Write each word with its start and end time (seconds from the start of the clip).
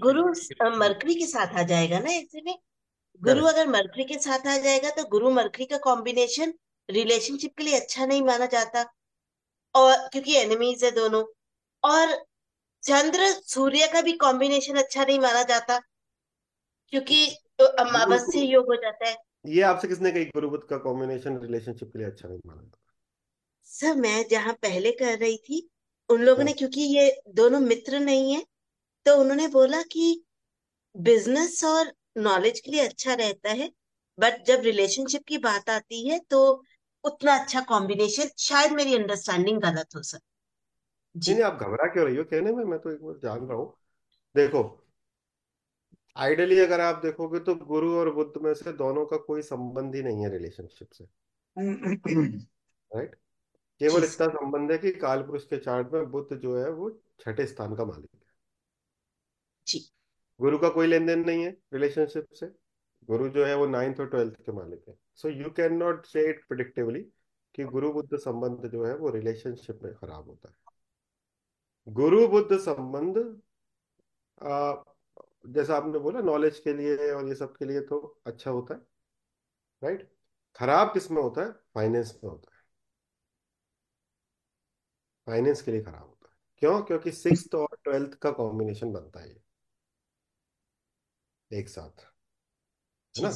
गुरु 0.00 0.22
mercury 0.76 1.14
के 1.14 1.26
साथ 1.26 1.54
आ 1.54 1.62
जाएगा 1.62 1.98
ना 1.98 2.10
ऐसे 2.10 2.42
में? 2.42 2.58
गुरु 3.20 3.46
अगर 3.46 3.68
मरकरी 3.68 4.04
के 4.04 4.18
साथ 4.18 4.46
आ 4.46 4.56
जाएगा 4.58 4.90
तो 4.90 5.04
गुरु 5.04 5.30
मरकरी 5.30 5.64
का 5.66 5.78
कॉम्बिनेशन 5.78 6.54
रिलेशनशिप 6.88 7.54
के 7.58 7.64
लिए 7.64 7.78
अच्छा 7.80 8.06
नहीं 8.06 8.22
माना 8.22 8.46
जाता। 8.46 8.84
और 9.74 10.08
क्योंकि 10.08 10.36
एनिमीज 10.36 10.84
है 10.84 10.90
दोनों। 10.90 11.24
और 11.82 12.14
चंद्र 12.82 13.26
सूर्य 13.46 13.86
का 13.86 14.00
भी 14.00 14.12
कॉम्बिनेशन 14.12 14.76
अच्छा 14.76 15.04
नहीं 15.04 15.18
माना 15.20 15.42
जाता। 15.42 15.78
क्योंकि 16.92 17.26
तो 17.58 17.64
अमावस्या 17.64 18.42
योग 18.42 18.66
हो 18.66 18.74
जाता 18.74 19.08
है। 19.08 19.16
ये 19.46 19.62
आपसे 19.62 19.88
किसने 19.88 20.10
कही 20.10 20.24
गुरु 20.24 20.50
बुद्ध 20.50 20.64
का 20.64 20.76
कॉम्बिनेशन 20.78 21.38
रिलेशनशिप 21.38 21.90
के 21.92 21.98
लिए 21.98 22.06
अच्छा 22.06 22.28
नहीं 22.28 22.40
माना 22.46 22.62
जाता? 22.62 22.76
सर 23.62 23.94
मैं 23.94 24.24
जहाँ 24.30 24.52
पहले 24.54 24.92
कर 24.92 25.18
रही 25.18 25.36
थी 25.38 25.68
उन 26.10 26.22
लोगों 26.22 26.44
ने 26.44 26.52
क्योंकि 26.52 26.80
ये 26.80 27.20
दोनों 27.28 27.60
मित्र 27.60 27.98
नहीं 28.00 28.32
है 28.34 28.44
तो 29.06 29.16
उन्होंने 29.16 29.48
बोला 29.48 29.82
कि 29.82 30.24
बिज़नेस 30.96 31.62
और 31.64 31.92
नॉलेज 32.18 32.60
के 32.60 32.70
लिए 32.70 32.86
अच्छा 32.88 33.14
रहता 33.14 33.50
है 33.50 33.70
बट 34.18 34.44
जब 34.46 34.60
रिलेशनशिप 34.60 35.22
की 35.28 35.38
बात 35.38 35.70
आती 35.70 36.08
है 36.08 36.18
तो 36.30 36.40
उतना 37.04 37.36
अच्छा 37.36 37.60
कॉम्बिनेशन 37.60 38.30
शायद 38.38 38.72
मेरी 38.72 38.94
अंडरस्टैंडिंग 38.94 39.60
गलत 39.60 39.96
हो 39.96 40.02
सर 40.02 40.18
नहीं 40.18 41.22
जी। 41.22 41.32
नहीं 41.32 41.42
आप 41.44 41.58
घबरा 41.62 41.86
क्यों 41.86 42.06
रही 42.06 42.16
हो? 42.16 42.24
कहने 42.24 42.52
में 42.52 42.64
मैं 42.64 42.78
तो 42.78 42.90
एक 42.90 43.02
बार 43.02 43.18
जान 43.22 43.46
रहा 43.46 43.58
हूँ। 43.58 43.74
देखो 44.34 44.62
आइडियली 46.16 46.58
अगर 46.60 46.80
आप 46.80 47.00
देखोगे 47.02 47.38
तो 47.38 47.54
गुरु 47.64 47.90
और 47.98 48.10
बुद्ध 48.14 48.42
में 48.42 48.52
से 48.54 48.72
दोनों 48.72 49.04
का 49.06 49.16
कोई 49.26 49.42
संबंध 49.42 49.94
ही 49.94 50.02
नहीं 50.02 50.22
है 50.22 50.30
रिलेशनशिप 50.30 50.88
से। 50.92 51.04
राइट 52.90 53.14
केवल 53.80 54.04
सर 54.04 54.04
इतना 54.04 54.28
संबंध 54.28 54.72
है 54.72 54.78
कि 54.78 54.90
काल 54.98 55.22
पुरुष 55.22 55.44
के 55.44 55.58
चार्ट 55.58 55.92
में 55.92 56.10
बुद्ध 56.10 56.36
जो 56.36 56.58
है 56.58 56.70
वो 56.70 56.90
छठे 57.20 57.46
स्थान 57.46 57.76
का 57.76 57.84
मालिक 57.84 58.10
है। 58.14 58.19
जी। 59.70 59.80
गुरु 60.40 60.58
का 60.58 60.68
कोई 60.68 60.86
लेन 60.86 61.06
देन 61.06 61.24
नहीं 61.26 61.44
है 61.44 61.50
रिलेशनशिप 61.72 62.28
से। 62.32 62.46
गुरु 63.08 63.28
जो 63.28 63.44
है 63.46 63.54
वो 63.56 63.66
नाइन्थ 63.66 64.00
और 64.00 64.08
ट्वेल्थ 64.08 64.34
के 64.36 64.52
मालिक 64.52 64.84
है। 64.88 64.94
So 65.16 65.28
you 65.28 65.50
can 65.50 65.74
not 65.74 66.06
say 66.06 66.28
it 66.30 66.44
predictively 66.48 67.02
कि 67.54 67.64
गुरु 67.66 67.92
बुद्ध 67.92 68.18
संबंध 68.18 68.66
जो 68.70 68.84
है 68.84 68.94
वो 68.96 69.10
रिलेशनशिप 69.10 69.80
में 69.82 69.94
खराब 69.94 70.28
होता 70.28 70.48
है। 70.48 71.92
गुरु 71.94 72.26
बुद्ध 72.28 72.58
संबंध 72.58 73.18
जैसा 75.46 75.76
आपने 75.76 75.98
बोला 75.98 76.20
नॉलेज 76.20 76.58
के 76.58 76.72
लिए 76.74 77.10
और 77.12 77.28
ये 77.28 77.34
सब 77.34 77.56
के 77.56 77.64
लिए 77.64 77.80
तो 77.80 77.98
अच्छा 78.26 78.50
होता 78.50 78.74
है 78.74 78.80
राइट 79.82 80.10
खराब 80.56 80.92
किसमें 80.94 81.22
होता 81.22 81.42
है? 81.42 81.52
फाइनेंस 81.74 82.18
में 82.24 82.30
होता 82.30 82.54
है। 82.54 82.60
फाइनेंस 85.26 85.62
के 85.62 85.70
लिए 85.72 85.82
खराब 85.82 86.02
होता 86.02 86.28
है। 86.28 86.34
क्यों? 86.58 86.82
क्योंकि 86.82 87.12
सिक्स 87.12 87.54
और 87.54 87.76
ट्वेल्थ 87.84 88.14
का 88.14 88.30
कॉम्बिनेशन 88.32 88.92
बनता 88.92 89.20
है 89.20 89.28
ये। 89.28 89.40
एक 91.50 91.68
साथ 91.68 92.06
है 93.14 93.22
ना? 93.22 93.30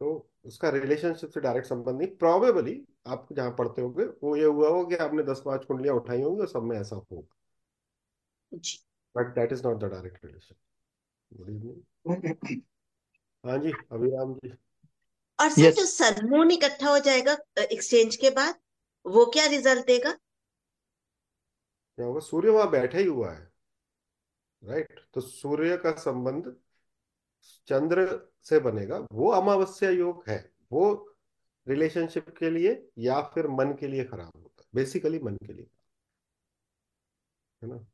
तो 0.00 0.30
उसका 0.44 0.68
रिलेशनशिप 0.70 1.30
से 1.30 1.40
डायरेक्ट 1.40 1.68
संबंध 1.68 1.98
नहीं 1.98 2.08
प्रॉबेबली 2.16 2.74
आप 3.06 3.28
जहाँ 3.32 3.50
पढ़ते 3.58 3.82
होंगे 3.82 4.04
वो 4.22 4.36
ये 4.36 4.44
हुआ 4.44 4.68
होगा 4.68 4.96
कि 4.96 5.02
आपने 5.04 5.22
दस 5.22 5.42
पाँच 5.46 5.64
कुंडलियाँ 5.64 5.94
उठाई 5.96 6.22
होंगी 6.22 6.40
और 6.40 6.48
सब 6.48 6.62
में 6.62 6.76
ऐसा 6.80 6.96
होगा 6.96 7.22
but 9.14 9.34
that 9.34 9.52
is 9.52 9.62
not 9.66 9.78
the 9.78 9.84
direct 9.84 10.24
relation 10.24 10.54
good 11.32 11.50
evening 11.50 12.60
हाँ 13.44 13.58
जी 13.58 13.72
अभिराम 13.92 14.34
जी। 14.34 14.52
और 15.38 15.48
सर 15.50 15.62
यस 15.62 15.74
जो 15.74 15.84
सन 15.86 16.26
मून 16.30 16.50
इकट्ठा 16.50 16.90
हो 16.90 16.98
जाएगा 16.98 17.36
एक्सचेंज 17.62 18.16
के 18.16 18.30
बाद 18.30 18.54
वो 19.04 19.24
क्या 19.26 19.46
रिज़ल्ट 19.46 19.86
देगा? 19.86 20.12
क्या 21.98 22.06
होगा? 22.06 22.20
सूर्य 22.20 22.50
वहाँ 22.50 22.70
बैठा 22.70 22.98
ही 22.98 23.04
हुआ 23.04 23.32
है 23.32 23.50
राइट 24.62 24.88
right? 24.90 25.04
तो 25.14 25.20
सूर्य 25.20 25.76
का 25.76 25.90
संबंध 26.00 26.54
चंद्र 27.68 28.06
से 28.44 28.58
बनेगा, 28.60 28.98
वो 29.12 29.30
अमावस्या 29.32 29.90
योग 29.90 30.24
है, 30.28 30.38
वो 30.72 31.16
रिलेशनशिप 31.66 32.28
के 32.38 32.50
लिए 32.50 32.72
या 32.98 33.20
फिर 33.34 33.46
मन 33.50 33.72
के 33.80 33.86
लिए 33.88 34.04
खराब 34.04 34.30
होता 34.36 34.62
है 34.62 34.68
बेसिकली 34.74 35.18
मन 35.20 35.36
के 35.36 35.52
लिए। 35.52 35.66
है 37.62 37.68
ना? 37.68 37.84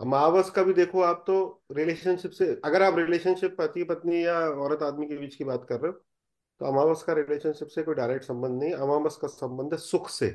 अमावस 0.00 0.50
का 0.50 0.62
भी 0.62 0.72
देखो 0.72 1.02
आप 1.02 1.22
तो 1.26 1.62
रिलेशनशिप 1.72 2.30
से, 2.30 2.46
अगर 2.64 2.82
आप 2.82 2.98
रिलेशनशिप 2.98 3.56
पति 3.58 3.84
पत्नी 3.84 4.24
या 4.24 4.38
औरत 4.40 4.82
आदमी 4.82 5.06
के 5.06 5.16
बीच 5.16 5.34
की 5.34 5.44
बात 5.44 5.64
कर 5.68 5.80
रहे 5.80 5.92
हो 5.92 5.98
तो 6.60 6.66
अमावस 6.66 7.02
का 7.02 7.12
रिलेशनशिप 7.12 7.68
से 7.68 7.82
कोई 7.82 7.94
डायरेक्ट 7.94 8.24
संबंध 8.24 8.62
नहीं, 8.62 8.72
अमावस 8.74 9.16
का 9.16 9.28
संबंध 9.28 9.72
है 9.72 9.78
सुख 9.80 10.08
से। 10.10 10.28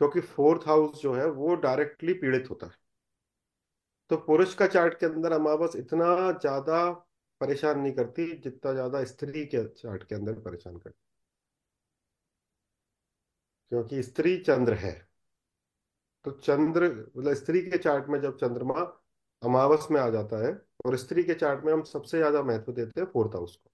क्योंकि 0.00 0.20
फोर्थ 0.20 0.66
हाउस 0.66 1.02
जो 1.02 1.12
है, 1.14 1.26
वो 1.26 1.54
डायरेक्टली 1.56 2.12
पीड़ित 2.14 2.50
होता 2.50 2.66
है। 2.66 2.72
तो 4.10 4.16
पुरुष 4.18 4.54
का 4.54 4.66
चार्ट 4.66 4.98
के 5.00 5.06
अंदर 5.06 5.32
अमावस 5.32 5.76
इतना 5.76 6.06
ज़्यादा 6.32 6.80
परेशान 7.40 7.78
नहीं 7.80 7.92
करती, 7.92 8.26
जितना 8.38 8.72
ज़्यादा 8.72 9.04
स्त्री 9.04 9.44
के 9.46 9.64
चार्ट 9.74 10.04
के 10.04 10.14
अंदर 10.14 10.40
परेशान 10.40 10.76
करती। 10.76 10.92
क्योंकि 13.72 14.02
स्त्री 14.02 14.36
चंद्र 14.38 14.74
है। 14.74 14.92
तो 16.24 16.30
चंद्र 16.38 16.88
मतलब 17.16 17.34
स्त्री 17.34 17.60
के 17.62 17.78
चार्ट 17.78 18.08
में 18.08 18.20
जब 18.20 18.36
चंद्रमा 18.36 18.74
अमावस 19.42 19.86
में 19.90 20.00
आ 20.00 20.08
जाता 20.10 20.46
है, 20.46 20.52
और 20.86 20.96
स्त्री 20.96 21.22
के 21.24 21.34
चार्ट 21.34 21.64
में 21.64 21.72
हम 21.72 21.82
सबसे 21.84 22.18
ज़्यादा 22.18 22.42
महत्व 22.42 22.72
देते 22.72 23.00
हैं 23.00 23.06
फोर्थ 23.12 23.34
हाउस 23.34 23.56
को। 23.56 23.70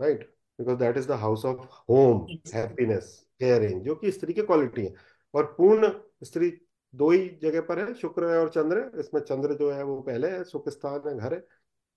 Right 0.00 0.22
because 0.58 0.76
that 0.78 0.96
is 0.96 1.08
the 1.08 1.12
house 1.20 1.44
of 1.44 1.58
home 1.90 2.26
happiness 2.54 3.10
caring 3.40 3.82
जो 3.82 3.94
कि 3.94 4.10
स्त्री 4.12 4.32
की 4.32 4.42
क्वालिटी 4.42 4.84
है। 4.84 4.94
और 5.34 5.44
पूर्ण 5.58 5.90
स्त्री 6.24 6.50
दो 6.94 7.10
ही 7.10 7.28
जगह 7.42 7.60
पर 7.60 7.78
है, 7.78 7.94
शुक्र 7.94 8.30
है 8.30 8.38
और 8.38 8.48
चंद्र 8.50 8.78
है। 8.78 9.00
इसमें 9.00 9.20
चंद्र 9.20 9.54
जो 9.54 9.70
है 9.72 9.82
वो 9.84 10.00
पहले 10.02 10.28
है, 10.30 10.42
सुख 10.44 10.68
स्थान 10.68 11.08
है, 11.08 11.16
घर 11.18 11.34
है। 11.34 11.40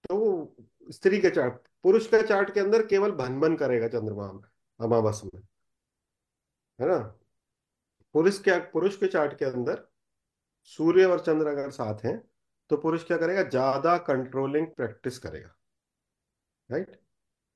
तो 0.09 0.15
वो 0.17 0.55
स्त्री 0.89 1.19
के 1.21 1.29
चार्ट, 1.29 1.53
पुरुष 1.83 2.07
के 2.07 2.21
चार्ट 2.27 2.53
के 2.53 2.59
अंदर 2.59 2.85
केवल 2.87 3.11
भन 3.13 3.39
भन 3.39 3.55
करेगा 3.57 3.87
चंद्रमा 3.89 4.27
अमावस 4.79 5.21
में। 5.25 5.41
है 6.79 6.87
ना? 6.87 6.97
पुरुष 8.15 8.39
के 8.39 8.57
पुरुष 8.71 8.95
के 8.97 9.07
चार्ट 9.07 9.37
के 9.39 9.45
अंदर 9.45 9.87
सूर्य 10.71 11.05
और 11.05 11.19
चंद्र 11.19 11.47
अगर 11.47 11.69
साथ 11.71 12.05
हैं 12.05 12.21
तो 12.69 12.77
पुरुष 12.77 13.03
क्या 13.03 13.17
करेगा? 13.17 13.43
ज़्यादा 13.43 13.97
कंट्रोलिंग 13.99 14.67
प्रैक्टिस 14.67 15.17
करेगा। 15.19 15.53
राइट 16.69 16.89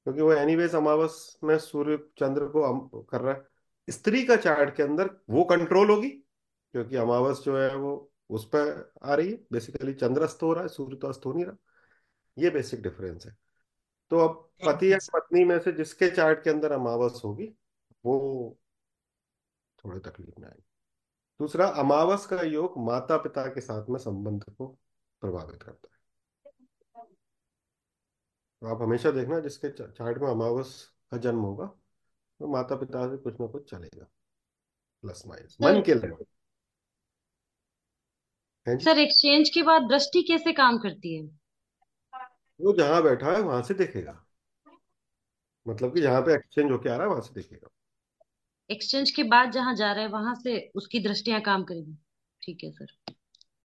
क्योंकि 0.05 0.21
वो 0.21 0.31
एनीवेज 0.33 0.75
अमावस 0.75 1.39
में 1.43 1.57
सूर्य, 1.59 1.97
चंद्र 2.17 2.45
को 2.47 3.01
कर 3.03 3.21
रहा 3.21 3.33
है। 3.33 3.47
स्त्री 3.87 4.23
का 4.25 4.35
चार्ट 4.37 4.75
के 4.75 4.83
अंदर 4.83 5.09
वो 5.29 5.43
कंट्रोल 5.45 5.89
होगी, 5.89 6.09
क्योंकि 6.09 6.95
अमावस 6.97 7.41
जो 7.45 7.57
है 7.57 7.75
वो 7.75 8.11
उस 8.29 8.45
पर 8.55 8.91
आ 9.03 9.15
रही 9.15 9.31
है। 9.31 9.39
बेसिकली 9.51 9.93
चंद्र 9.95 10.23
अस्त 10.23 10.43
हो 10.43 10.53
रहा 10.53 10.63
है, 10.63 10.69
सूर्य 10.69 10.97
तो 10.97 11.07
अस्त 11.07 11.25
हो 11.25 11.33
नहीं 11.33 11.45
रहा। 11.45 11.55
ये 12.37 12.49
बेसिक 12.49 12.81
डिफरेंस 12.81 13.25
है। 13.25 13.35
तो 14.11 14.17
अब 14.17 14.49
पति 14.65 14.91
या 14.93 14.97
पत्नी 15.13 15.43
में 15.43 15.57
से 15.59 15.71
जिसके 15.71 16.09
चार्ट 16.09 16.43
के 16.43 16.49
अंदर 16.49 16.71
अमावस 16.71 17.21
होगी 17.25 17.47
वो 18.05 18.57
थोड़े 19.79 19.99
तकलीफ़ 19.99 20.39
में 20.39 20.47
आएगी। 20.47 20.63
दूसरा 21.39 21.67
अमावस 21.79 22.25
का 22.25 22.41
योग 22.41 22.73
माता 22.85 23.17
पिता 23.17 23.45
के 23.47 23.61
साथ 23.61 23.89
में 23.89 23.99
संबंध 23.99 24.43
को 24.49 24.67
प्रभावित 25.21 25.63
करता 25.63 25.87
है। 25.87 25.99
तो 28.61 28.67
आप 28.67 28.81
हमेशा 28.81 29.11
देखना 29.11 29.39
जिसके 29.39 29.69
चार्ट 29.69 30.17
में 30.17 30.29
अमावस 30.29 30.73
का 31.11 31.17
जन्म 31.17 31.39
होगा 31.39 31.65
तो 31.65 32.47
माता 32.47 32.75
पिता 32.75 33.07
से 33.07 33.17
कुछ 33.17 33.39
ना 33.41 33.47
कुछ 33.47 33.69
चलेगा। 33.71 34.05
प्लस 35.03 35.23
माइनस 35.27 35.57
मन 35.61 35.81
के 35.81 35.91
है 38.67 38.75
जी? 38.77 38.83
सर 38.85 38.99
एक्सचेंज 38.99 39.49
के 39.49 39.63
बाद 39.63 39.81
दृष्टि 39.81 40.21
कैसे 40.21 40.51
काम 40.53 40.77
करती 40.77 41.15
है? 41.15 41.40
वो 42.61 42.73
जहाँ 42.73 43.03
बैठा 43.03 43.31
है, 43.31 43.41
वहाँ 43.41 43.61
से 43.61 43.73
देखेगा। 43.73 44.25
मतलब 45.67 45.93
कि 45.93 46.01
जहाँ 46.01 46.21
पे 46.21 46.33
एक्सचेंज 46.33 46.71
होके 46.71 46.89
आ 46.89 46.93
रहा 46.93 47.03
है, 47.03 47.09
वहाँ 47.09 47.21
से 47.21 47.33
देखेगा। 47.33 47.69
एक्सचेंज 48.69 49.11
के 49.11 49.23
बाद 49.23 49.51
जहाँ 49.51 49.75
जा 49.75 49.91
रहा 49.91 50.03
है, 50.03 50.09
वहाँ 50.09 50.35
से 50.35 50.71
उसकी 50.75 50.99
दृष्टियाँ 50.99 51.41
काम 51.41 51.63
करेगी। 51.63 51.97
ठीक 52.41 52.63
है 52.63 52.71
सर 52.71 53.13